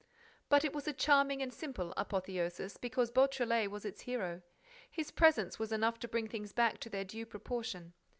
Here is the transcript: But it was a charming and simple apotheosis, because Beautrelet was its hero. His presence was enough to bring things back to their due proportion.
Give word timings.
But 0.49 0.65
it 0.65 0.73
was 0.73 0.87
a 0.87 0.93
charming 0.93 1.43
and 1.43 1.53
simple 1.53 1.93
apotheosis, 1.95 2.75
because 2.75 3.11
Beautrelet 3.11 3.69
was 3.69 3.85
its 3.85 4.01
hero. 4.01 4.41
His 4.89 5.11
presence 5.11 5.59
was 5.59 5.71
enough 5.71 5.99
to 5.99 6.07
bring 6.07 6.27
things 6.27 6.53
back 6.53 6.79
to 6.79 6.89
their 6.89 7.05
due 7.05 7.27
proportion. 7.27 7.93